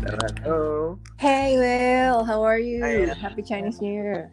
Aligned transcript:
Hello. 0.00 0.98
Hey, 1.18 1.56
Will. 1.60 2.24
How 2.24 2.42
are 2.42 2.58
you? 2.58 2.80
Hi. 2.82 3.12
Happy 3.12 3.42
Chinese 3.42 3.80
New 3.82 3.92
Year. 3.92 4.32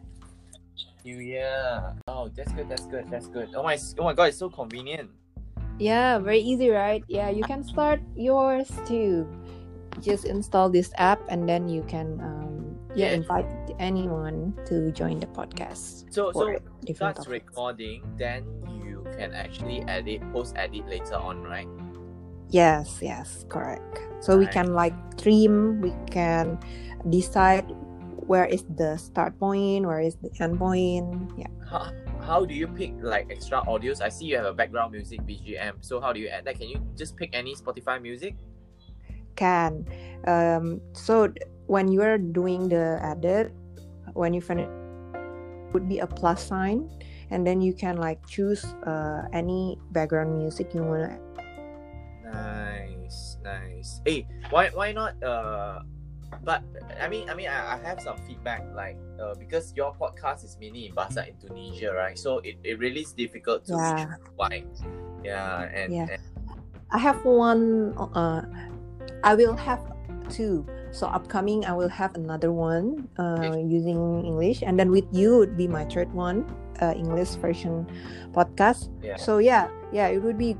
New 1.04 1.20
Year. 1.20 1.92
Oh, 2.08 2.28
that's 2.32 2.52
good. 2.52 2.68
That's 2.68 2.86
good. 2.86 3.04
That's 3.10 3.28
good. 3.28 3.52
Oh 3.54 3.62
my! 3.62 3.76
Oh 3.98 4.04
my 4.04 4.14
God! 4.16 4.32
It's 4.32 4.38
so 4.40 4.48
convenient. 4.48 5.10
Yeah, 5.78 6.18
very 6.18 6.40
easy, 6.40 6.70
right? 6.70 7.04
Yeah, 7.06 7.28
you 7.28 7.44
can 7.44 7.62
start 7.62 8.00
yours 8.16 8.72
too. 8.88 9.28
Just 10.00 10.24
install 10.24 10.70
this 10.70 10.90
app 10.96 11.20
and 11.28 11.44
then 11.48 11.68
you 11.68 11.82
can 11.84 12.16
um, 12.24 12.74
yeah, 12.96 13.12
Yeah. 13.12 13.20
invite 13.20 13.46
anyone 13.78 14.56
to 14.72 14.90
join 14.92 15.20
the 15.20 15.28
podcast. 15.28 16.08
So 16.10 16.32
so 16.32 16.32
for 16.32 16.52
it 16.56 16.64
different 16.80 17.20
starts 17.20 17.28
topics. 17.28 17.44
recording, 17.46 18.02
then 18.16 18.42
you 18.80 19.04
can 19.20 19.34
actually 19.36 19.84
edit, 19.86 20.22
post 20.32 20.56
edit 20.56 20.88
later 20.88 21.14
on, 21.20 21.42
right? 21.44 21.68
Yes, 22.50 22.98
yes, 23.02 23.44
correct. 23.48 24.00
So 24.20 24.36
we 24.36 24.46
can 24.46 24.72
like 24.74 24.94
trim, 25.16 25.80
we 25.80 25.94
can 26.10 26.58
decide 27.08 27.64
where 28.26 28.44
is 28.44 28.64
the 28.76 28.96
start 28.96 29.38
point, 29.38 29.86
where 29.86 30.00
is 30.00 30.16
the 30.16 30.30
end 30.40 30.58
point. 30.58 31.32
Yeah. 31.36 31.48
How, 31.68 31.92
how 32.20 32.44
do 32.44 32.54
you 32.54 32.66
pick 32.66 32.92
like 33.00 33.28
extra 33.30 33.60
audios? 33.64 34.00
I 34.00 34.08
see 34.08 34.26
you 34.26 34.36
have 34.36 34.46
a 34.46 34.52
background 34.52 34.92
music 34.92 35.20
BGM. 35.22 35.84
So 35.84 36.00
how 36.00 36.12
do 36.12 36.20
you 36.20 36.28
add 36.28 36.44
that? 36.44 36.58
Can 36.58 36.68
you 36.68 36.80
just 36.96 37.16
pick 37.16 37.30
any 37.32 37.54
Spotify 37.54 38.00
music? 38.00 38.36
can 39.38 39.86
um 40.26 40.82
so 40.92 41.30
when 41.70 41.86
you 41.86 42.02
are 42.02 42.18
doing 42.18 42.68
the 42.68 42.98
edit 43.06 43.54
when 44.18 44.34
you 44.34 44.42
finish 44.42 44.66
would 45.70 45.86
be 45.86 46.02
a 46.02 46.06
plus 46.06 46.42
sign 46.42 46.90
and 47.30 47.46
then 47.46 47.62
you 47.62 47.72
can 47.72 47.96
like 47.96 48.18
choose 48.26 48.66
uh 48.82 49.22
any 49.32 49.78
background 49.94 50.34
music 50.34 50.74
you 50.74 50.82
want 50.82 51.06
to 51.06 51.14
Nice. 53.48 54.00
Hey, 54.04 54.28
why 54.52 54.68
why 54.76 54.92
not? 54.92 55.16
Uh, 55.24 55.80
but 56.44 56.60
I 57.00 57.08
mean, 57.08 57.24
I 57.30 57.34
mean, 57.34 57.48
I, 57.48 57.74
I 57.74 57.76
have 57.80 58.00
some 58.04 58.20
feedback 58.28 58.60
like 58.76 59.00
uh, 59.16 59.32
because 59.40 59.72
your 59.72 59.96
podcast 59.96 60.44
is 60.44 60.60
mainly 60.60 60.86
in 60.86 60.92
Bahasa 60.92 61.24
Indonesia, 61.24 61.96
right? 61.96 62.20
So 62.20 62.44
it, 62.44 62.60
it 62.60 62.76
really 62.76 63.00
is 63.00 63.16
difficult 63.16 63.64
to 63.72 63.80
Yeah. 63.80 64.20
why. 64.36 64.68
Yeah, 65.24 65.66
and, 65.74 65.90
Yeah. 65.92 66.06
and 66.12 66.22
i 66.90 66.96
have 66.96 67.20
one 67.24 67.92
uh 68.16 68.40
i 69.24 69.34
will 69.34 69.56
have 69.56 69.80
two 70.32 70.64
so 70.90 71.06
upcoming 71.08 71.64
i 71.66 71.72
will 71.72 71.88
have 71.88 72.14
another 72.16 72.52
one 72.52 73.08
uh 73.20 73.56
using 73.60 74.24
english 74.24 74.62
and 74.64 74.78
then 74.78 74.88
with 74.90 75.04
you 75.12 75.36
would 75.36 75.56
be 75.56 75.68
my 75.68 75.84
third 75.84 76.08
one 76.16 76.48
uh 76.80 76.96
english 76.96 77.36
version 77.40 77.84
podcast 78.32 78.88
yeah, 79.04 79.16
so 79.20 79.36
yeah 79.36 79.68
yeah 79.92 80.08
it 80.08 80.20
would 80.22 80.38
be 80.38 80.56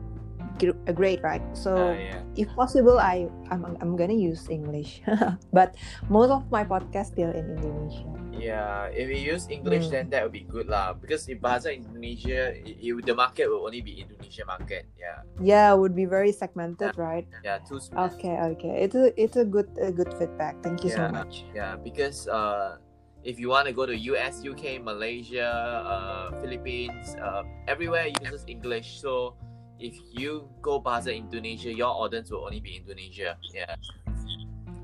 gr- 0.59 0.77
great 0.92 1.23
right 1.23 1.42
so 1.56 1.91
uh, 1.91 1.92
yeah. 1.95 2.20
if 2.37 2.48
possible 2.55 2.98
i 2.98 3.27
i'm, 3.51 3.64
I'm 3.81 3.97
gonna 3.97 4.19
use 4.19 4.47
english 4.51 5.00
but 5.53 5.75
most 6.11 6.31
of 6.31 6.45
my 6.50 6.65
podcast 6.65 7.15
still 7.17 7.31
in 7.31 7.56
indonesia 7.56 8.06
Yeah, 8.39 8.87
if 8.95 9.11
we 9.11 9.19
use 9.19 9.50
English, 9.50 9.91
Mm. 9.91 9.91
then 9.91 10.05
that 10.15 10.23
would 10.23 10.31
be 10.31 10.47
good 10.47 10.70
lah. 10.70 10.95
Because 10.95 11.27
if 11.27 11.42
Bahasa 11.42 11.75
Indonesia, 11.75 12.55
the 12.55 13.11
market 13.11 13.50
will 13.50 13.67
only 13.67 13.83
be 13.83 13.98
Indonesia 13.98 14.47
market. 14.47 14.87
Yeah, 14.95 15.27
yeah 15.42 15.75
would 15.75 15.91
be 15.98 16.06
very 16.06 16.31
segmented 16.31 16.95
right 16.95 17.27
yeah, 17.43 17.59
too 17.67 17.83
small. 17.83 18.06
okay 18.15 18.39
okay 18.55 18.87
it's 18.87 18.95
a 18.95 19.11
it's 19.19 19.34
a 19.34 19.43
good 19.43 19.67
a 19.83 19.91
good 19.91 20.15
feedback 20.22 20.55
thank 20.62 20.87
you 20.87 20.95
Yeah. 20.95 21.11
so 21.11 21.19
much 21.19 21.50
Yeah, 21.50 21.83
because 21.83 22.31
uh, 22.31 22.78
if 23.27 23.43
you 23.43 23.50
want 23.50 23.67
to 23.67 23.75
go 23.75 23.91
to 23.91 23.95
US, 24.15 24.47
UK, 24.47 24.78
Malaysia, 24.87 25.50
uh, 25.83 26.27
Philippines, 26.39 27.19
uh, 27.19 27.43
everywhere 27.67 28.06
uses 28.22 28.47
English. 28.47 29.03
So 29.03 29.34
if 29.79 29.95
you 30.12 30.48
go 30.62 30.81
Bahasa 30.83 31.15
Indonesia, 31.15 31.73
your 31.73 31.91
audience 31.91 32.31
will 32.31 32.45
only 32.45 32.61
be 32.61 32.77
Indonesia. 32.77 33.39
Yeah. 33.55 33.75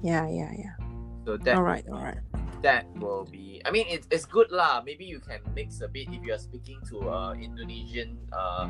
yeah 0.05 0.29
yeah 0.29 0.53
yeah 0.53 0.75
So 1.25 1.41
that 1.41 1.57
all 1.57 1.65
right 1.65 1.85
all 1.89 2.05
right 2.05 2.21
that 2.65 2.89
will 2.97 3.29
be. 3.29 3.61
I 3.69 3.71
mean, 3.71 3.85
it's 3.93 4.09
it's 4.09 4.25
good 4.25 4.49
lah. 4.49 4.81
Maybe 4.81 5.05
you 5.05 5.21
can 5.21 5.45
mix 5.53 5.85
a 5.85 5.89
bit 5.89 6.09
if 6.09 6.25
you 6.25 6.33
are 6.33 6.41
speaking 6.41 6.81
to 6.89 7.05
uh 7.05 7.33
Indonesian 7.37 8.17
uh 8.33 8.67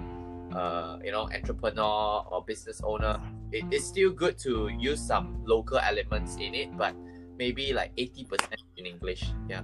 uh 0.51 0.99
you 0.99 1.15
know 1.15 1.31
entrepreneur 1.31 2.27
or 2.27 2.43
business 2.43 2.83
owner. 2.83 3.23
It, 3.55 3.71
it's 3.71 3.87
still 3.87 4.11
good 4.11 4.35
to 4.43 4.67
use 4.75 4.99
some 4.99 5.47
local 5.47 5.79
elements 5.79 6.35
in 6.43 6.59
it, 6.59 6.75
but 6.75 6.99
maybe 7.39 7.71
like 7.71 7.95
eighty 7.95 8.27
percent 8.27 8.67
in 8.77 8.85
English. 8.85 9.31
Yeah. 9.47 9.63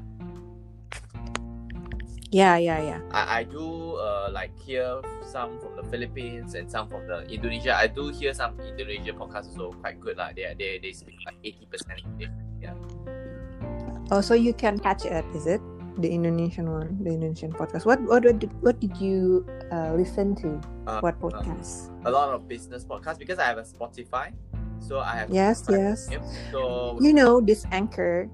Yeah 2.31 2.57
yeah 2.57 2.79
yeah. 2.83 3.01
I, 3.11 3.41
I 3.41 3.43
do 3.43 3.99
uh, 3.99 4.31
like 4.33 4.55
hear 4.59 5.03
some 5.27 5.59
from 5.59 5.75
the 5.77 5.85
Philippines 5.91 6.55
and 6.55 6.71
some 6.71 6.89
from 6.89 7.07
the 7.07 7.27
Indonesia. 7.27 7.75
I 7.75 7.87
do 7.87 8.09
hear 8.15 8.35
some 8.35 8.59
Indonesian 8.63 9.19
podcasts 9.19 9.51
also 9.51 9.75
quite 9.83 9.99
good 9.99 10.17
lah. 10.17 10.31
They 10.35 10.47
they 10.55 10.79
they 10.79 10.95
speak 10.95 11.19
like 11.27 11.39
eighty 11.43 11.67
percent 11.67 11.99
English. 12.07 12.31
oh 14.11 14.23
so 14.23 14.35
you 14.35 14.55
can 14.55 14.79
catch 14.79 15.05
it 15.05 15.27
is 15.35 15.47
it? 15.47 15.61
The 16.01 16.09
indonesian 16.09 16.71
one 16.71 16.97
the 17.03 17.13
indonesian 17.13 17.51
podcast. 17.53 17.85
What 17.85 18.01
what 18.07 18.23
what 18.25 18.39
did, 18.39 18.51
what 18.63 18.77
did 18.79 18.95
you 19.03 19.45
uh, 19.75 19.93
listen 19.99 20.39
to? 20.41 20.57
Uh, 20.87 21.03
what 21.03 21.19
uh, 21.19 21.29
podcast? 21.29 21.91
a 22.07 22.11
lot 22.11 22.31
of 22.31 22.47
business 22.47 22.87
podcasts 22.87 23.19
because 23.19 23.43
I 23.43 23.51
have 23.51 23.59
a 23.59 23.67
Spotify, 23.67 24.33
so 24.79 25.03
I 25.03 25.19
have 25.19 25.29
yes 25.35 25.67
yes. 25.69 26.09
So 26.55 26.97
you 27.03 27.13
know 27.13 27.43
this 27.43 27.67
anchor 27.75 28.31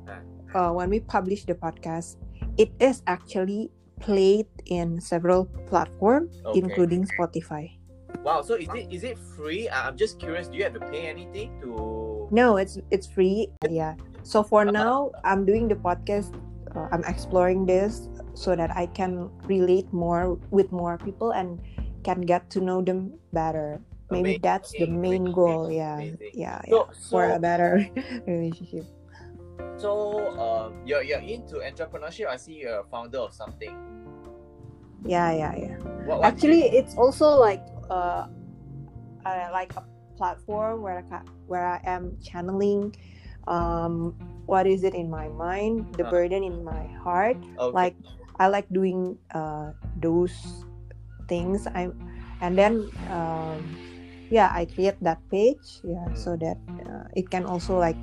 uh, 0.53 0.71
when 0.71 0.93
we 0.93 1.01
publish 1.01 1.49
the 1.49 1.57
podcast 1.57 2.21
it 2.57 2.73
is 2.81 3.03
actually 3.07 3.71
played 4.01 4.47
in 4.67 5.01
several 5.01 5.47
platforms 5.67 6.43
Okay. 6.45 6.59
including 6.61 7.07
spotify 7.07 7.71
wow. 8.27 8.43
So 8.43 8.55
is 8.59 8.67
it 8.75 8.91
is 8.91 9.05
it 9.05 9.19
free? 9.39 9.71
I'm 9.71 9.95
just 9.97 10.19
curious. 10.19 10.49
Do 10.49 10.59
you 10.59 10.65
have 10.67 10.75
to 10.75 10.83
pay 10.91 11.07
anything 11.07 11.55
to? 11.63 12.27
no 12.35 12.57
it's 12.59 12.75
it's 12.91 13.07
free 13.07 13.47
yeah 13.71 13.95
so 14.27 14.43
for 14.43 14.67
now 14.67 15.15
i'm 15.23 15.47
doing 15.47 15.71
the 15.71 15.79
podcast 15.79 16.35
uh, 16.75 16.91
i'm 16.91 17.07
exploring 17.07 17.63
this 17.71 18.11
so 18.35 18.59
that 18.59 18.75
i 18.75 18.83
can 18.91 19.31
relate 19.47 19.87
more 19.95 20.35
with 20.51 20.73
more 20.75 20.99
people 20.99 21.31
and 21.39 21.63
can 22.03 22.19
get 22.27 22.51
to 22.51 22.59
know 22.59 22.83
them 22.83 23.15
better 23.33 23.79
maybe 24.11 24.35
Amazing, 24.35 24.43
that's 24.43 24.75
the 24.75 24.91
main 24.91 25.31
amazing, 25.31 25.39
goal 25.39 25.71
yeah 25.71 25.95
amazing. 26.03 26.31
yeah, 26.35 26.59
yeah. 26.67 26.83
So 26.99 27.15
for 27.15 27.31
a 27.31 27.39
better 27.39 27.87
relationship 28.27 28.91
so 29.77 30.31
um 30.39 30.75
you're 30.85 31.03
you're 31.03 31.21
into 31.21 31.57
entrepreneurship. 31.61 32.27
I 32.29 32.37
see 32.37 32.65
you're 32.65 32.81
a 32.81 32.85
founder 32.85 33.19
of 33.19 33.33
something. 33.33 33.75
yeah 35.05 35.31
yeah 35.31 35.55
yeah 35.55 35.77
What, 36.09 36.19
what 36.21 36.37
do 36.37 36.49
you- 36.49 36.65
actually 36.65 36.65
it's 36.73 36.97
also 36.97 37.37
like 37.39 37.63
uh, 37.91 38.27
uh 39.25 39.49
like 39.53 39.71
a 39.77 39.85
platform 40.17 40.83
where 40.83 40.99
I 40.99 41.05
ca- 41.07 41.29
where 41.47 41.67
I 41.67 41.81
am 41.85 42.17
channeling 42.25 42.97
um 43.47 44.17
what 44.47 44.67
is 44.67 44.83
it 44.83 44.95
in 44.95 45.11
my 45.11 45.29
mind 45.29 45.87
the 46.01 46.05
Uh. 46.05 46.11
burden 46.11 46.43
in 46.43 46.65
my 46.65 46.89
heart 47.05 47.37
okay. 47.59 47.71
like 47.77 47.95
I 48.41 48.49
like 48.49 48.67
doing 48.73 49.19
uh 49.37 49.73
those 50.01 50.35
things 51.29 51.69
I 51.75 51.93
and 52.41 52.57
then 52.59 52.89
um 53.13 53.77
yeah 54.31 54.51
I 54.51 54.65
create 54.67 54.97
that 55.05 55.21
page 55.31 55.85
yeah 55.85 56.09
so 56.15 56.35
that 56.41 56.59
uh, 56.83 57.05
it 57.15 57.31
can 57.31 57.45
also 57.47 57.79
like 57.79 57.99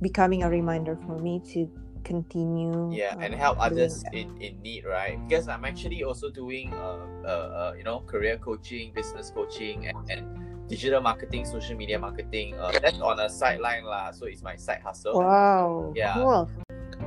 becoming 0.00 0.42
a 0.42 0.50
reminder 0.50 0.96
for 1.06 1.18
me 1.18 1.40
to 1.52 1.68
continue 2.04 2.88
yeah 2.92 3.14
and 3.20 3.34
uh, 3.34 3.36
help 3.36 3.58
others 3.60 4.02
that. 4.04 4.14
in 4.14 4.30
in 4.40 4.56
need 4.62 4.84
right? 4.84 5.20
Because 5.28 5.48
i'm 5.48 5.64
actually 5.64 6.02
also 6.02 6.30
doing 6.30 6.72
uh, 6.72 7.04
uh, 7.24 7.28
uh 7.28 7.72
you 7.76 7.84
know 7.84 8.00
career 8.06 8.38
coaching 8.38 8.92
business 8.94 9.30
coaching 9.30 9.88
and, 9.88 9.98
and 10.10 10.22
digital 10.68 11.00
marketing 11.00 11.44
social 11.44 11.76
media 11.76 11.98
marketing 11.98 12.54
uh, 12.60 12.72
that's 12.80 13.00
on 13.00 13.20
a 13.20 13.28
sideline 13.28 13.84
lah 13.84 14.10
so 14.12 14.26
it's 14.26 14.42
my 14.42 14.56
side 14.56 14.80
hustle. 14.84 15.16
Wow 15.16 15.92
Yeah. 15.96 16.14
cool. 16.14 16.48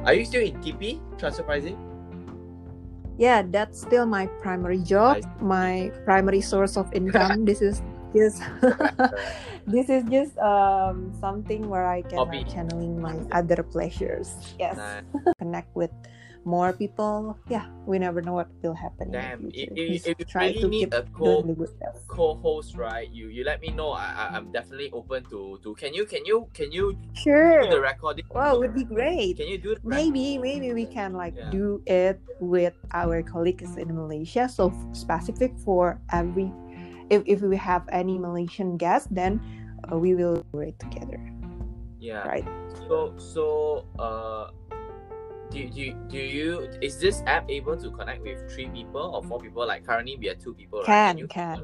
Are 0.06 0.14
you 0.14 0.26
still 0.26 0.42
in 0.42 0.58
tp 0.62 1.00
transfer 1.18 1.46
pricing 1.46 1.78
yeah 3.22 3.46
that's 3.46 3.82
still 3.82 4.10
my 4.10 4.26
primary 4.42 4.82
job 4.82 5.22
my 5.42 5.94
primary 6.06 6.42
source 6.42 6.78
of 6.78 6.90
income. 6.94 7.46
This 7.50 7.62
is 7.62 7.82
just 8.14 8.42
this 9.68 9.90
is 9.90 10.04
just 10.10 10.38
um 10.40 11.12
something 11.20 11.68
where 11.70 11.88
i 11.88 12.02
can 12.04 12.20
Hobby. 12.20 12.38
like, 12.44 12.50
channeling 12.54 13.02
my 13.02 13.16
other 13.32 13.64
pleasures 13.64 14.34
yes 14.60 14.78
Nice. 14.78 15.04
connect 15.40 15.74
with 15.76 15.92
more 16.46 16.74
people 16.74 17.38
yeah 17.50 17.66
we 17.86 18.00
never 18.00 18.22
know 18.22 18.34
what 18.34 18.50
will 18.64 18.74
happen 18.74 19.12
Damn, 19.12 19.50
if, 19.54 19.70
if, 19.76 20.08
if 20.08 20.20
you 20.20 20.26
try 20.26 20.48
really 20.50 20.62
to 20.62 20.68
need 20.70 20.94
a 20.94 21.04
co 21.14 21.42
the 21.44 21.54
good 21.54 21.70
stuff 21.70 21.96
co-host, 22.08 22.76
right? 22.76 23.08
You 23.10 23.28
you 23.28 23.44
let 23.44 23.62
me 23.62 23.70
know. 23.72 23.92
I, 23.92 24.12
I 24.12 24.36
I'm 24.36 24.52
definitely 24.52 24.92
open 24.92 25.24
to 25.32 25.60
to. 25.64 25.76
Can 25.76 25.94
you 25.94 26.04
can 26.06 26.26
you 26.26 26.48
can 26.54 26.72
you 26.72 26.92
do 26.92 27.68
the 27.70 27.80
sure 27.80 27.82
recording? 27.82 28.26
wow 28.34 28.58
would 28.58 28.74
be 28.74 28.84
great 28.84 29.38
Can 29.38 29.48
you 29.48 29.58
do 29.58 29.76
maybe 29.84 30.38
maybe 30.38 30.74
we 30.74 30.86
can 30.86 31.14
like 31.14 31.36
Yeah. 31.36 31.50
do 31.52 31.82
it 31.86 32.20
with 32.40 32.74
our 32.94 33.22
colleagues 33.24 33.76
in 33.78 33.92
malaysia 33.96 34.48
so 34.48 34.72
specific 34.94 35.52
for 35.64 36.00
every 36.12 36.52
if, 37.12 37.22
if 37.28 37.40
we 37.44 37.58
have 37.60 37.84
any 37.92 38.16
malaysian 38.18 38.78
guests 38.80 39.08
then 39.12 39.36
uh, 39.92 39.98
we 40.00 40.16
will 40.16 40.40
do 40.56 40.60
it 40.64 40.80
together 40.80 41.20
Yeah. 42.00 42.26
right 42.26 42.48
So 42.88 43.14
so 43.22 43.44
uh, 44.02 44.50
do 45.54 45.68
do 45.70 45.94
do 46.10 46.18
you 46.18 46.66
is 46.82 46.98
this 46.98 47.22
app 47.28 47.46
able 47.52 47.76
to 47.78 47.92
connect 47.92 48.24
with 48.24 48.40
three 48.50 48.72
people 48.74 49.04
or 49.14 49.22
four 49.22 49.38
people? 49.38 49.68
Like 49.68 49.84
currently 49.86 50.16
we 50.18 50.32
are 50.32 50.40
two 50.40 50.56
people. 50.56 50.80
Right? 50.82 50.88
Can, 50.88 51.14
you- 51.22 51.28
can. 51.30 51.62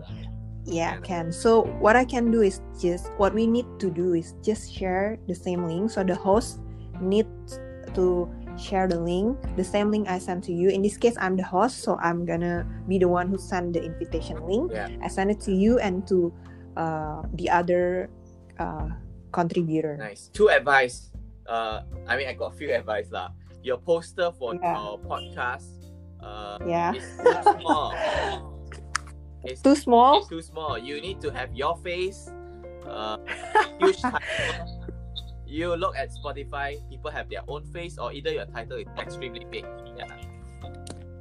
yeah 0.68 1.00
can 1.00 1.32
so 1.32 1.64
what 1.80 1.96
i 1.96 2.04
can 2.04 2.28
do 2.28 2.44
is 2.44 2.60
just 2.76 3.08
what 3.16 3.32
we 3.32 3.48
need 3.48 3.64
to 3.80 3.88
do 3.88 4.12
is 4.12 4.36
just 4.44 4.68
share 4.68 5.16
the 5.24 5.32
same 5.34 5.64
link 5.64 5.88
so 5.88 6.04
the 6.04 6.12
host 6.14 6.60
needs 7.00 7.56
to 7.96 8.28
share 8.58 8.88
the 8.88 9.00
link 9.00 9.38
the 9.56 9.64
same 9.64 9.90
link 9.92 10.08
i 10.10 10.18
sent 10.18 10.44
to 10.44 10.52
you 10.52 10.70
in 10.70 10.82
this 10.82 10.98
case 10.98 11.16
i'm 11.22 11.38
the 11.38 11.44
host 11.44 11.80
so 11.86 11.96
i'm 12.02 12.26
gonna 12.26 12.66
be 12.88 12.98
the 12.98 13.08
one 13.08 13.28
who 13.30 13.38
send 13.38 13.74
the 13.74 13.82
invitation 13.84 14.36
link 14.48 14.72
Yeah. 14.74 14.90
i 15.02 15.08
send 15.08 15.30
it 15.32 15.40
to 15.46 15.54
you 15.54 15.78
and 15.80 16.06
to 16.08 16.34
uh, 16.76 17.22
the 17.34 17.50
other 17.50 18.10
uh, 18.60 18.90
contributor 19.32 19.98
Nice. 19.98 20.30
Two 20.34 20.50
advice. 20.50 21.10
Uh, 21.48 21.82
I 22.08 22.18
mean, 22.18 22.28
I 22.28 22.34
got 22.34 22.54
a 22.54 22.56
few 22.58 22.70
advice 22.74 23.10
lah. 23.12 23.30
Your 23.64 23.78
poster 23.78 24.32
for 24.38 24.54
Yeah. 24.54 24.78
your 24.78 25.00
podcast, 25.02 25.70
uh, 26.22 26.58
yeah 26.66 26.94
is 26.94 27.06
too 27.18 27.34
small. 27.58 27.94
It's 29.48 29.62
too 29.62 29.76
small 29.76 30.20
It's 30.20 30.28
too 30.28 30.42
small. 30.42 30.78
You 30.78 31.00
need 31.00 31.22
to 31.22 31.30
have 31.32 31.54
your 31.56 31.78
face. 31.82 32.28
Uh, 32.86 33.18
huge. 33.80 34.02
You 35.48 35.76
look 35.76 35.96
at 35.96 36.12
Spotify, 36.12 36.78
people 36.90 37.10
have 37.10 37.30
their 37.30 37.42
own 37.48 37.64
face, 37.72 37.98
or 37.98 38.12
either 38.12 38.32
your 38.32 38.46
title 38.46 38.78
is 38.78 38.88
extremely 39.00 39.48
big. 39.50 39.66
Yeah. 39.96 40.12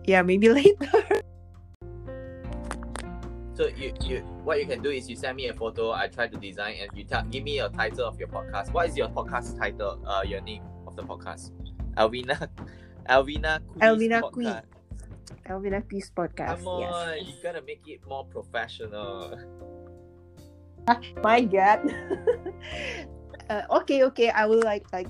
yeah 0.04 0.22
maybe 0.22 0.48
later 0.52 1.22
So 3.56 3.72
you, 3.72 3.94
you 4.04 4.20
what 4.44 4.60
you 4.60 4.66
can 4.66 4.82
do 4.82 4.90
is 4.90 5.08
you 5.08 5.16
send 5.16 5.36
me 5.36 5.48
a 5.48 5.54
photo. 5.54 5.92
I 5.92 6.08
try 6.08 6.28
to 6.28 6.36
design, 6.36 6.76
and 6.82 6.90
you 6.92 7.04
tell 7.04 7.22
give 7.22 7.42
me 7.42 7.56
your 7.56 7.70
title 7.70 8.04
of 8.04 8.20
your 8.20 8.28
podcast. 8.28 8.70
What 8.74 8.90
is 8.90 8.96
your 8.98 9.08
podcast 9.08 9.56
title? 9.56 9.96
Uh, 10.04 10.20
your 10.26 10.42
name 10.42 10.62
of 10.86 10.94
the 10.94 11.02
podcast. 11.02 11.56
Alvina, 11.96 12.36
Alvina, 13.08 13.64
Quiz 13.64 13.80
Alvina. 13.80 14.20
Quiz. 14.30 14.54
Elvina 15.48 15.80
Peace 15.88 16.10
podcast 16.10 16.62
Come 16.62 16.80
yes 16.82 17.24
you 17.24 17.34
gotta 17.42 17.62
make 17.62 17.80
it 17.86 18.04
more 18.06 18.26
professional. 18.26 19.38
my 21.22 21.40
god 21.40 21.80
uh, 23.50 23.62
okay 23.70 24.02
okay 24.04 24.30
i 24.30 24.44
will 24.46 24.62
like 24.62 24.86
like 24.92 25.08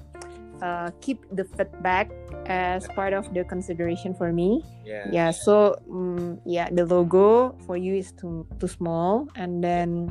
uh, 0.62 0.88
keep 1.04 1.20
the 1.36 1.44
feedback 1.44 2.08
as 2.48 2.88
part 2.96 3.12
of 3.12 3.28
the 3.34 3.44
consideration 3.44 4.14
for 4.14 4.32
me 4.32 4.64
Yeah. 4.84 5.04
yeah 5.12 5.30
so 5.30 5.76
um, 5.90 6.40
yeah 6.46 6.70
the 6.72 6.86
logo 6.86 7.52
for 7.66 7.76
you 7.76 7.96
is 7.96 8.12
too 8.16 8.46
too 8.60 8.68
small 8.68 9.28
and 9.36 9.60
then 9.62 10.08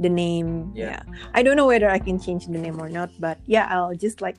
the 0.00 0.08
name 0.10 0.72
Yeah. 0.74 0.98
yeah. 0.98 1.02
i 1.34 1.42
don't 1.42 1.54
know 1.56 1.66
whether 1.66 1.86
i 1.90 1.98
can 1.98 2.18
change 2.18 2.46
the 2.46 2.58
name 2.58 2.80
or 2.80 2.88
not 2.88 3.10
but 3.20 3.38
yeah 3.46 3.66
i'll 3.70 3.94
just 3.94 4.20
like 4.22 4.36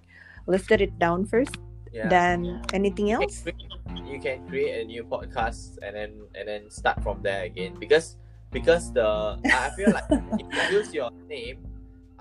lifted 0.47 0.81
it 0.81 0.97
down 0.99 1.23
first 1.25 1.55
Yeah. 1.89 2.05
then 2.09 2.61
anything 2.73 3.07
You 3.09 3.17
can 3.17 3.23
else 3.25 3.41
create- 3.41 3.65
you 4.05 4.19
can 4.21 4.45
create 4.45 4.81
a 4.81 4.85
new 4.85 5.01
podcast 5.01 5.81
and 5.81 5.97
then 5.97 6.11
and 6.37 6.45
then 6.45 6.69
start 6.69 7.01
from 7.01 7.25
there 7.25 7.49
again 7.49 7.73
because 7.81 8.13
because 8.53 8.93
the 8.93 9.37
I 9.41 9.69
I 9.69 9.69
feel 9.73 9.89
like 9.93 10.05
if 10.37 10.45
you 10.45 10.63
use 10.77 10.89
your 10.93 11.09
name 11.25 11.65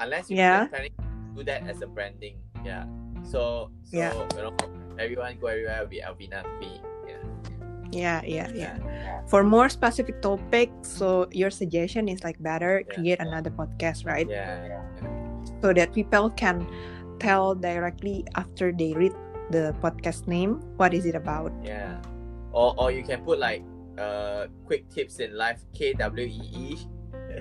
unless 0.01 0.31
you 0.31 0.37
Yeah. 0.39 0.67
planning 0.67 0.93
to 0.99 1.05
do 1.37 1.43
that 1.45 1.67
as 1.69 1.83
a 1.83 1.87
branding 1.87 2.39
yeah. 2.65 2.85
So 3.25 3.71
so 3.85 3.97
Yeah. 3.99 4.13
you 4.35 4.43
know 4.43 4.55
everyone 4.99 5.39
go 5.39 5.47
everywhere 5.49 5.79
will 5.83 5.91
be 5.91 6.01
Alvina 6.03 6.43
B 6.59 6.81
yeah. 7.07 7.23
Yeah 7.91 8.21
yeah 8.27 8.49
yeah. 8.53 8.77
for 9.27 9.43
more 9.45 9.69
specific 9.69 10.21
topics 10.21 10.89
so 10.89 11.27
your 11.33 11.51
suggestion 11.51 12.09
is 12.09 12.23
like 12.25 12.37
better 12.43 12.83
Yeah. 12.85 12.95
create 12.95 13.21
another 13.21 13.51
podcast 13.51 14.05
right? 14.07 14.29
Yeah. 14.29 14.83
So 15.63 15.73
that 15.73 15.93
people 15.95 16.31
can 16.31 16.67
tell 17.19 17.55
directly 17.55 18.23
after 18.37 18.71
they 18.71 18.95
read 18.95 19.13
the 19.51 19.75
podcast 19.83 20.29
name 20.29 20.61
what 20.77 20.93
is 20.95 21.07
it 21.07 21.15
about? 21.17 21.51
Yeah. 21.65 21.99
Or 22.53 22.75
or 22.79 22.91
you 22.93 23.03
can 23.03 23.25
put 23.25 23.39
like 23.39 23.65
uh 23.99 24.47
quick 24.69 24.87
tips 24.93 25.19
in 25.19 25.35
life 25.35 25.65
K 25.75 25.93
W 25.95 26.27
E 26.27 26.43
E 26.55 26.67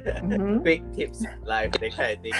Mhm. 0.05 0.61
quick 0.61 0.83
tips 0.93 1.23
life 1.45 1.71
that 1.79 1.93
kind 1.95 2.17
of 2.17 2.21
thing. 2.23 2.37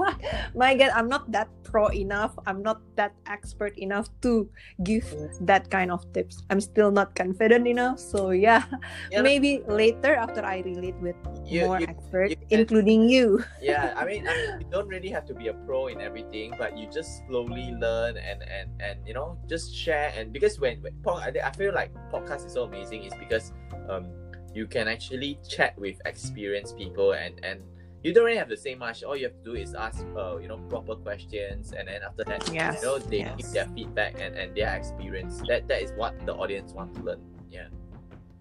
My 0.54 0.74
god 0.76 0.90
i'm 0.94 1.08
not 1.08 1.30
that 1.32 1.48
pro 1.70 1.86
enough. 1.94 2.34
I'm 2.50 2.66
not 2.66 2.82
that 2.98 3.14
expert 3.30 3.78
enough 3.78 4.10
to 4.26 4.50
give 4.82 5.06
that 5.46 5.70
kind 5.70 5.94
of 5.94 6.02
tips. 6.12 6.42
I'm 6.50 6.58
still 6.58 6.90
not 6.90 7.14
confident 7.14 7.70
enough. 7.70 8.02
So 8.02 8.34
yeah, 8.34 8.66
Yeah, 9.14 9.22
maybe 9.22 9.62
later 9.70 10.18
after 10.18 10.42
i 10.42 10.66
relate 10.66 10.98
with 10.98 11.14
you, 11.46 11.66
more 11.70 11.78
you 11.78 11.86
expert 11.86 12.30
you 12.34 12.36
can- 12.42 12.58
including 12.66 13.06
you. 13.08 13.44
Yeah 13.62 13.94
i 14.00 14.02
mean, 14.04 14.26
you 14.58 14.66
don't 14.70 14.88
really 14.90 15.10
have 15.14 15.24
to 15.30 15.34
be 15.34 15.46
a 15.48 15.54
pro 15.66 15.86
in 15.88 16.00
everything 16.02 16.54
but 16.58 16.74
you 16.76 16.90
just 16.90 17.22
slowly 17.30 17.70
learn 17.78 18.18
and 18.18 18.42
and 18.42 18.68
and 18.82 18.98
you 19.06 19.14
know 19.14 19.38
just 19.46 19.70
share 19.70 20.10
and 20.18 20.32
because 20.34 20.58
when, 20.58 20.82
when 20.82 20.94
I, 21.06 21.30
I 21.38 21.50
feel 21.54 21.70
like 21.74 21.94
podcast 22.10 22.46
is 22.46 22.52
so 22.58 22.66
amazing 22.66 23.06
is 23.06 23.14
because 23.14 23.54
um 23.86 24.10
you 24.54 24.66
can 24.66 24.88
actually 24.88 25.38
chat 25.48 25.78
with 25.78 26.00
experienced 26.06 26.76
people 26.76 27.12
and 27.12 27.38
and 27.44 27.60
you 28.02 28.14
don't 28.14 28.24
really 28.24 28.38
have 28.38 28.48
to 28.48 28.56
say 28.56 28.74
much. 28.74 29.02
All 29.04 29.14
you 29.14 29.24
have 29.28 29.36
to 29.36 29.44
do 29.44 29.54
is 29.54 29.74
ask 29.74 30.04
uh 30.16 30.38
you 30.38 30.48
know 30.48 30.58
proper 30.72 30.94
questions 30.96 31.72
and 31.72 31.86
then 31.88 32.00
after 32.02 32.24
that 32.24 32.48
Yes, 32.52 32.80
you 32.80 32.86
know 32.86 32.98
they 32.98 33.18
yes. 33.18 33.36
give 33.36 33.50
their 33.52 33.68
feedback 33.76 34.16
and 34.20 34.34
and 34.36 34.56
their 34.56 34.74
experience. 34.74 35.42
That 35.48 35.68
that 35.68 35.82
is 35.82 35.92
what 35.96 36.14
the 36.26 36.34
audience 36.34 36.72
want 36.72 36.94
to 36.96 37.02
learn. 37.02 37.20
Yeah. 37.50 37.68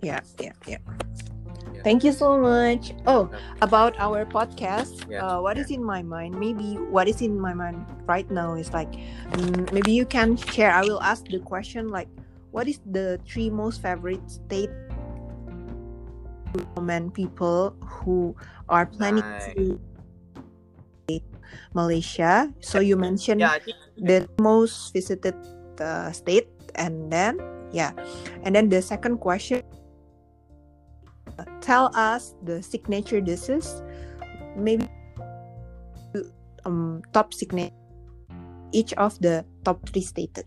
Yeah 0.01 0.21
yeah 0.39 0.53
yeah. 0.65 0.77
Yeah. 1.75 1.83
thank 1.83 2.03
you 2.07 2.13
so 2.15 2.39
much. 2.39 2.95
Oh 3.05 3.29
about 3.61 3.99
our 3.99 4.23
podcast 4.25 5.03
Yeah. 5.11 5.27
uh, 5.27 5.41
what 5.43 5.57
is 5.59 5.69
in 5.71 5.83
my 5.83 6.01
mind? 6.01 6.39
Maybe 6.39 6.79
what 6.89 7.07
is 7.11 7.21
in 7.21 7.35
my 7.39 7.53
mind 7.53 7.85
right 8.07 8.29
now 8.31 8.55
is 8.55 8.71
like 8.73 8.91
mm, 9.35 9.67
maybe 9.75 9.91
you 9.91 10.05
can 10.05 10.37
share. 10.37 10.71
I 10.71 10.81
will 10.87 11.03
ask 11.03 11.27
the 11.27 11.39
question 11.39 11.89
like 11.91 12.07
what 12.51 12.67
is 12.67 12.79
the 12.89 13.19
three 13.27 13.49
most 13.51 13.81
favorite 13.83 14.23
state 14.31 14.71
recommend 16.53 17.13
people 17.13 17.75
who 17.85 18.35
are 18.69 18.85
planning 18.85 19.25
Nice. 19.25 19.53
to 19.55 19.79
malaysia. 21.73 22.53
So 22.61 22.79
you 22.79 22.97
mentioned 22.97 23.41
yeah 23.41 23.57
think 23.57 23.77
the 23.97 24.29
most 24.39 24.93
visited 24.93 25.35
uh, 25.81 26.11
state 26.11 26.47
and 26.75 27.11
then 27.11 27.39
yeah. 27.71 27.93
And 28.43 28.55
then 28.55 28.69
the 28.69 28.81
second 28.81 29.17
question 29.19 29.61
uh, 31.37 31.45
tell 31.61 31.91
us 31.93 32.35
the 32.43 32.61
signature 32.61 33.21
dishes. 33.21 33.81
Maybe 34.57 34.87
um 36.65 37.01
top 37.13 37.33
signature 37.33 37.73
each 38.73 38.93
of 38.99 39.17
the 39.21 39.45
top 39.63 39.81
three 39.89 40.03
stated 40.03 40.45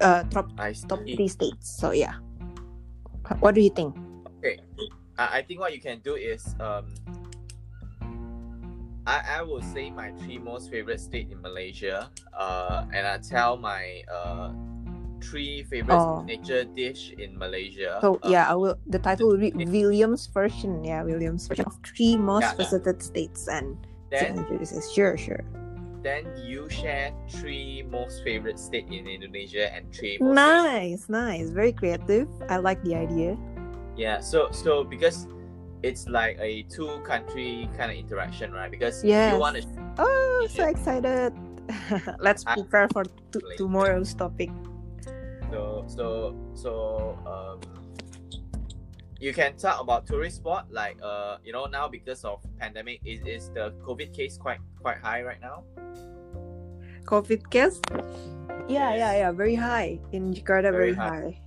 uh 0.00 0.24
top 0.30 0.48
top 0.88 1.00
three 1.04 1.28
states. 1.28 1.68
So 1.68 1.92
yeah. 1.92 2.16
What 3.40 3.54
do 3.54 3.62
you 3.62 3.70
think 3.70 3.96
I, 5.18 5.38
I 5.38 5.42
think 5.42 5.60
what 5.60 5.74
you 5.74 5.80
can 5.80 6.00
do 6.00 6.14
is 6.14 6.54
um 6.60 6.94
I, 9.06 9.38
I 9.38 9.42
will 9.42 9.62
say 9.62 9.90
my 9.90 10.12
three 10.22 10.38
most 10.38 10.70
favorite 10.70 11.00
state 11.00 11.28
in 11.30 11.40
Malaysia. 11.42 12.10
Uh 12.32 12.86
and 12.94 13.06
I 13.06 13.18
tell 13.18 13.56
my 13.56 14.02
uh 14.10 14.52
three 15.22 15.62
favorite 15.64 15.98
Oh. 15.98 16.26
signature 16.26 16.64
dish 16.64 17.12
in 17.18 17.38
Malaysia. 17.38 17.98
so 18.02 18.18
Uh, 18.22 18.28
yeah 18.34 18.50
i 18.50 18.54
will 18.58 18.74
the 18.90 18.98
title 18.98 19.30
will 19.30 19.38
be 19.38 19.54
williams 19.54 20.26
version 20.26 20.82
yeah 20.82 20.98
williams 21.06 21.46
version 21.46 21.62
of 21.62 21.78
three 21.86 22.18
most 22.18 22.42
Yeah. 22.42 22.58
visited 22.58 22.98
states 22.98 23.46
and 23.46 23.78
then 24.10 24.34
signature 24.34 24.58
dishes 24.58 24.90
sure 24.90 25.14
sure 25.14 25.38
then 26.02 26.26
you 26.42 26.66
share 26.66 27.14
three 27.30 27.86
most 27.86 28.26
favorite 28.26 28.58
state 28.58 28.90
in 28.90 29.06
Indonesia 29.06 29.70
and 29.70 29.86
three 29.94 30.18
most 30.18 30.34
Nice, 30.34 31.06
nice. 31.06 31.54
Very 31.54 31.70
creative. 31.70 32.26
I 32.50 32.58
like 32.58 32.82
the 32.82 32.98
idea. 32.98 33.38
Yeah, 33.96 34.20
so 34.20 34.50
so 34.50 34.84
because 34.84 35.26
it's 35.82 36.08
like 36.08 36.38
a 36.40 36.62
two 36.70 37.00
country 37.04 37.68
kind 37.76 37.90
of 37.90 37.96
interaction, 37.98 38.52
right? 38.52 38.70
Because 38.70 39.04
Yes. 39.04 39.32
you 39.34 39.38
want 39.40 39.56
to 39.60 39.66
Oh, 39.98 40.46
so 40.48 40.66
excited. 40.66 41.32
Let's 42.20 42.44
prepare 42.44 42.88
for 42.88 43.04
t- 43.04 43.40
tomorrow's 43.56 44.14
topic. 44.14 44.50
So 45.50 45.84
so 45.86 46.34
so 46.54 46.72
um 47.28 47.60
you 49.20 49.32
can 49.32 49.54
talk 49.56 49.78
about 49.80 50.06
tourist 50.06 50.36
spot 50.42 50.66
like 50.72 50.96
uh 51.02 51.36
you 51.44 51.52
know 51.52 51.66
now 51.66 51.86
because 51.86 52.24
of 52.24 52.40
pandemic 52.58 53.00
is, 53.04 53.20
is 53.26 53.50
the 53.54 53.70
COVID 53.84 54.12
case 54.16 54.38
quite 54.38 54.58
quite 54.80 54.98
high 54.98 55.22
right 55.22 55.40
now? 55.40 55.62
COVID 57.04 57.50
case? 57.50 57.80
Yeah, 58.70 58.94
Yes. 58.94 58.98
yeah, 58.98 59.12
yeah. 59.26 59.30
Very 59.32 59.54
high. 59.58 59.98
In 60.12 60.32
Jakarta, 60.32 60.70
very, 60.70 60.92
Very 60.92 60.94
high. 60.94 61.34
high. 61.34 61.40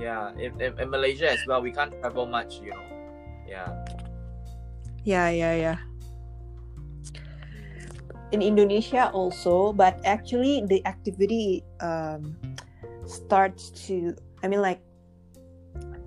Yeah, 0.00 0.32
in, 0.40 0.56
in, 0.56 0.72
in 0.80 0.88
Malaysia 0.88 1.28
as 1.28 1.44
well, 1.46 1.60
we 1.60 1.70
can't 1.70 1.92
travel 2.00 2.24
much, 2.24 2.56
you 2.64 2.72
know. 2.72 2.84
Yeah. 3.46 3.68
Yeah, 5.04 5.28
yeah, 5.28 5.54
yeah. 5.54 5.78
In 8.32 8.40
Indonesia 8.40 9.10
also, 9.12 9.72
but 9.72 10.00
actually 10.04 10.64
the 10.64 10.80
activity 10.86 11.64
um, 11.80 12.32
starts 13.04 13.68
to, 13.86 14.16
I 14.42 14.48
mean, 14.48 14.62
like, 14.62 14.80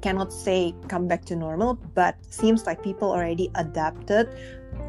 cannot 0.02 0.34
say 0.34 0.76
come 0.90 1.08
back 1.08 1.24
to 1.26 1.36
normal, 1.36 1.76
but 1.96 2.18
seems 2.28 2.66
like 2.66 2.84
people 2.84 3.12
already 3.12 3.52
adapted 3.56 4.28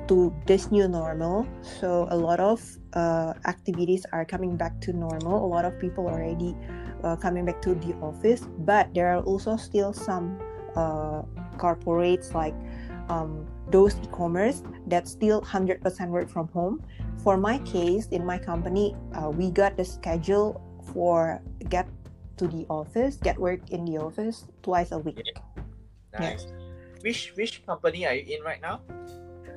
to 0.09 0.35
this 0.47 0.71
new 0.71 0.89
normal. 0.89 1.47
So 1.63 2.07
a 2.11 2.17
lot 2.17 2.41
of 2.41 2.61
uh, 2.93 3.35
activities 3.47 4.07
are 4.13 4.25
coming 4.25 4.57
back 4.57 4.81
to 4.83 4.93
normal. 4.93 5.45
A 5.45 5.49
lot 5.49 5.65
of 5.65 5.79
people 5.79 6.07
already 6.07 6.57
uh, 7.03 7.17
coming 7.17 7.45
back 7.45 7.61
to 7.63 7.75
the 7.75 7.95
office, 8.01 8.47
but 8.65 8.93
there 8.95 9.09
are 9.09 9.23
also 9.23 9.57
still 9.57 9.93
some 9.93 10.41
uh, 10.77 11.23
corporates 11.57 12.35
like 12.35 12.55
um, 13.09 13.47
those 13.71 13.95
e-commerce 14.03 14.63
that 14.87 15.07
still 15.09 15.41
100% 15.43 16.09
work 16.09 16.29
from 16.29 16.49
home. 16.49 16.83
For 17.23 17.37
my 17.37 17.59
case, 17.59 18.09
in 18.09 18.25
my 18.25 18.39
company, 18.39 18.97
uh, 19.15 19.31
we 19.31 19.51
got 19.51 19.77
the 19.77 19.85
schedule 19.85 20.61
for 20.93 21.41
get 21.69 21.89
to 22.37 22.49
the 22.49 22.67
office, 22.69 23.17
get 23.17 23.39
work 23.39 23.61
in 23.71 23.85
the 23.85 23.99
office 23.99 24.47
twice 24.63 24.93
a 24.93 24.99
week. 24.99 25.21
Nice. 26.19 26.47
Which 27.01 27.33
which 27.37 27.67
company 27.67 28.07
are 28.07 28.15
you 28.15 28.37
in 28.37 28.43
right 28.43 28.61
now? 28.61 28.81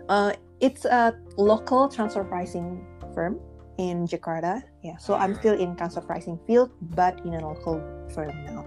Uh, 0.10 0.34
it's 0.60 0.86
a 0.86 1.14
local 1.38 1.88
transfer 1.90 2.24
pricing 2.24 2.82
firm 3.14 3.40
in 3.78 4.08
Jakarta. 4.08 4.64
Yeah, 4.82 4.98
so 4.98 5.14
I'm 5.14 5.34
Mhm. 5.34 5.40
still 5.40 5.56
in 5.60 5.76
transfer 5.76 6.02
pricing 6.02 6.40
field, 6.48 6.72
but 6.96 7.20
in 7.26 7.36
a 7.36 7.42
local 7.44 7.82
firm 8.16 8.34
now. 8.46 8.66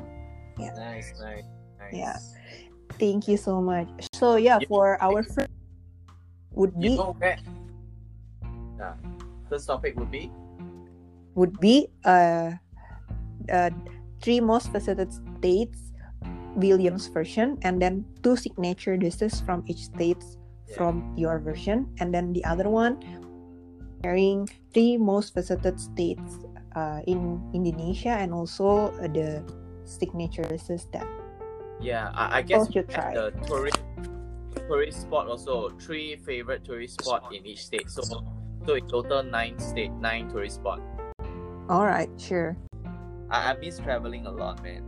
Nice, 0.60 0.76
nice, 0.76 1.44
nice. 1.80 1.92
Yeah. 1.92 2.16
Thank 3.00 3.26
you 3.28 3.36
so 3.40 3.60
much. 3.64 3.88
So 4.12 4.36
yeah, 4.36 4.60
You- 4.60 4.68
for 4.68 5.00
our 5.00 5.24
first 5.24 5.48
would 6.52 6.76
be 6.78 6.98
where? 6.98 7.38
Yeah. 8.76 8.94
First 9.48 9.66
topic 9.66 9.96
would 9.98 10.10
be 10.12 10.30
would 11.34 11.56
be 11.60 11.88
uh, 12.04 12.58
uh 13.48 13.70
three 14.20 14.40
most 14.40 14.68
visited 14.74 15.08
states 15.12 15.92
Williams 16.56 17.06
version 17.08 17.56
and 17.62 17.80
then 17.80 18.04
two 18.20 18.36
signature 18.36 18.98
dishes 18.98 19.40
from 19.40 19.64
each 19.66 19.88
state 19.88 20.20
Yeah. 20.20 20.39
From 20.76 21.14
your 21.16 21.38
version 21.38 21.86
and 21.98 22.14
then 22.14 22.32
the 22.32 22.44
other 22.44 22.68
one 22.68 22.98
sharing 24.02 24.48
three 24.72 24.96
most 24.96 25.34
visited 25.34 25.78
states 25.80 26.38
uh, 26.76 27.00
in 27.06 27.40
Indonesia 27.52 28.16
and 28.16 28.32
also 28.32 28.94
uh, 29.02 29.08
the 29.08 29.42
signature 29.84 30.44
dishes 30.44 30.86
that 30.92 31.06
yeah. 31.80 32.12
I, 32.14 32.38
I 32.38 32.42
guess 32.42 32.68
Both 32.68 32.76
at 32.76 32.88
try. 32.90 33.14
the 33.14 33.32
tourist 33.48 33.80
tourist 34.68 35.02
spot 35.02 35.26
also 35.26 35.70
three 35.80 36.16
favorite 36.16 36.64
tourist 36.64 37.00
spot 37.02 37.32
in 37.32 37.44
each 37.46 37.64
state. 37.66 37.90
So 37.90 38.02
so 38.66 38.74
in 38.74 38.86
total 38.86 39.22
nine 39.22 39.58
state 39.58 39.90
nine 39.98 40.28
tourist 40.28 40.56
spot. 40.56 40.80
all 41.68 41.86
right 41.86 42.10
sure 42.18 42.56
I, 43.30 43.52
I 43.52 43.56
miss 43.58 43.78
traveling 43.78 44.26
a 44.26 44.30
lot, 44.30 44.62
man. 44.62 44.82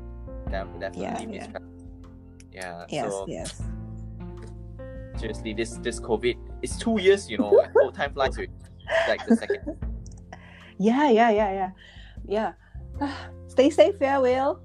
Definitely 0.51 1.03
Yeah, 1.03 1.25
miss 1.27 1.37
yeah. 1.37 1.47
traveling. 1.51 1.73
Yeah. 2.53 2.85
yes 2.91 3.11
so 3.11 3.25
yes 3.27 3.63
seriously, 5.23 5.55
this 5.55 5.79
this 5.87 6.03
COVID, 6.03 6.35
it's 6.67 6.75
two 6.77 6.99
years. 6.99 7.31
You 7.31 7.39
know, 7.39 7.55
oh, 7.79 7.91
time 7.95 8.13
flies. 8.13 8.35
With, 8.37 8.51
like 9.09 9.23
the 9.27 9.37
second. 9.39 9.63
yeah 10.83 11.07
yeah 11.15 11.31
yeah 11.31 11.51
yeah 11.55 11.71
yeah 12.27 12.51
stay 13.47 13.71
safe 13.71 13.95
yeah 14.03 14.19
Will 14.19 14.59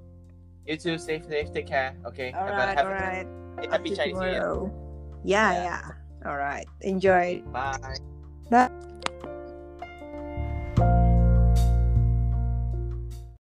You 0.66 0.76
too. 0.76 0.98
Stay 0.98 1.22
safe. 1.22 1.54
Take 1.54 1.70
care. 1.70 1.94
Okay. 2.04 2.34
all 2.34 2.44
Have 2.44 2.58
a- 2.58 2.74
have 2.74 2.86
all 2.86 2.92
a- 2.92 3.06
right 3.06 3.26
Happy 3.70 3.94
Chinese 3.94 4.18
New 4.18 4.26
Year. 4.26 4.52
Yeah, 5.24 5.50
Yeah. 5.52 5.62
yeah. 5.64 5.82
All 6.28 6.36
right. 6.36 6.66
Enjoy. 6.82 7.40
Bye. 7.54 7.78
Bye. 8.50 8.70